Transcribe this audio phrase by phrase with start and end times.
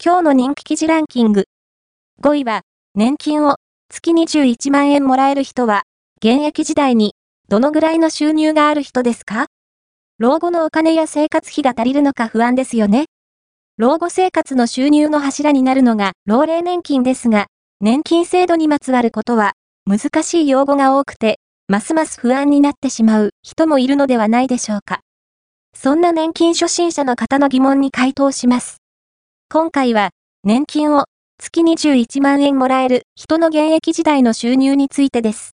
[0.00, 1.46] 今日の人気記事ランキング。
[2.22, 2.60] 5位は、
[2.94, 3.56] 年金を
[3.88, 5.82] 月21万円もらえる人は、
[6.22, 7.14] 現役時代に
[7.48, 9.46] どのぐらいの収入がある人ですか？
[10.20, 13.06] 老後のお金や生活費が足りるのか不安ですよね。
[13.76, 17.48] 老後生活の収入の柱になるのが老齢年金ですが、
[17.80, 19.54] 年金制度にまつわることは
[19.84, 25.00] 難しい用語が多くて、ますます不安になってしまう人もいるのではないでしょうか。
[25.74, 28.76] そんな年金初心者の方の疑問に回答します。
[29.50, 30.10] 今回は、
[30.44, 31.06] 年金を
[31.38, 35.52] 月21万円もらえる人の現役時代の収入についてです。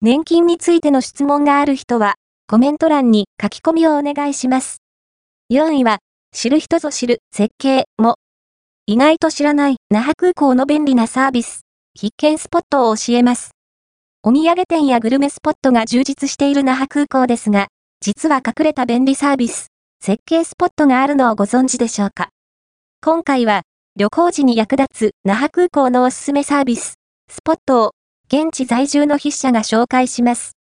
[0.00, 2.14] 年金についての質問がある人は、
[2.46, 4.76] コメント欄に書き込みをお願いします。
[5.52, 5.98] 4位は、
[6.30, 8.14] 知る人ぞ知る設計も、
[8.86, 11.62] 意外と知らない那覇空港の便利なサービス、
[11.94, 13.50] 必見スポットを教えます。
[14.22, 17.66] お土産店やグルメスポットが充実している那覇空港ですが、
[18.00, 19.66] 実は隠れた便利サービス、
[20.00, 22.28] 設計スポットがあるのをご存知でしょうか？
[23.06, 23.62] 今回は、
[23.94, 26.94] 旅行時に役立つ那覇空港のおすすめサービス、
[27.30, 27.92] スポットを、
[28.26, 30.56] 現地在住の筆者が紹介します。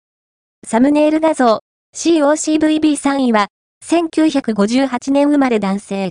[0.63, 1.61] サムネイル画像、
[1.97, 3.47] COCVB3 位は、
[3.87, 6.11] 1958年生まれ男性。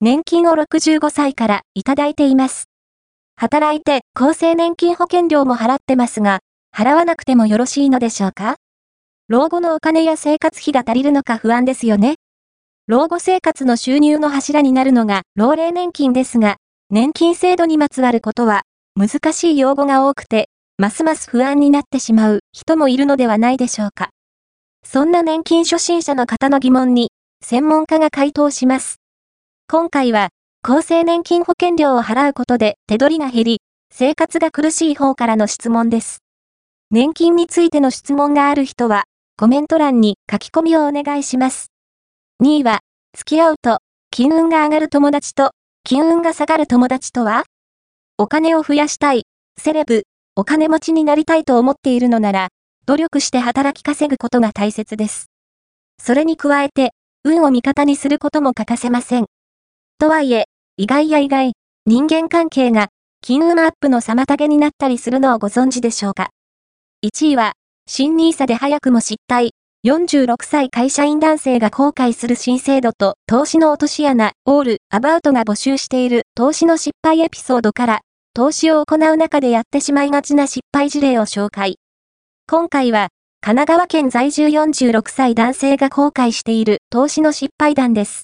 [0.00, 2.64] 年金を65歳からいただいています。
[3.36, 6.40] 働いて厚生年金保険料も払ってますが、
[6.76, 8.56] 払わなくてもよろしいのでしょうか？
[9.28, 12.16] 老後のお金や生活費が足りるのか不安ですよね。
[12.88, 16.56] 老後生活の収入の柱になるのが老齢年金ですが、
[16.90, 18.62] 年金制度にまつわることは
[18.96, 24.10] 難しい用語が多くて、ますます不安になってしまう人もいるのではないでしょうか。
[24.84, 27.10] そんな年金初心者の方の疑問に、
[27.44, 28.96] 専門家が回答します。
[29.70, 30.30] 今回は、
[30.62, 33.60] 厚生年金保険料を払うことで手取りが減り、
[33.92, 36.18] 生活が苦しい方からの質問です。
[36.90, 39.04] 年金についての質問がある人は、
[39.38, 41.71] コメント欄に書き込みをお願いします。
[42.42, 42.80] 2位は、
[43.16, 43.78] 付き合うと、
[44.10, 45.52] 金運が上がる友達と、
[45.84, 47.44] 金運が下がる友達とは？
[48.18, 49.26] お金を増やしたい、
[49.60, 50.02] セレブ、
[50.34, 52.48] お金持ちになりたいと思っているのなら、
[52.84, 55.30] 努力して働き稼ぐことが大切です。
[56.00, 59.26] それに加えて、運を味方にすることも欠かせません。
[60.00, 61.52] とはいえ、意外や意外、
[61.86, 62.88] 人間関係が、
[63.20, 66.30] 金運アップの妨げになったりするのをご存知でしょうか
[67.06, 67.52] ？1位は、
[67.86, 69.52] 新 nisa で早くも失態、
[69.84, 78.00] 46歳会社員男性が後悔する新制度と投資の落とし穴、オール、アバウトが募集している投資の失敗エピソードから、
[78.32, 81.78] 投資を行う中でやってしまいがちな失敗事例を紹介。
[82.48, 83.08] 今回は、
[83.40, 88.20] 神奈川県在住46歳男性が後悔している投資の失敗談です。